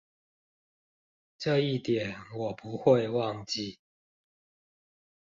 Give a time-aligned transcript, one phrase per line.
[1.37, 3.77] 這一點我不會忘記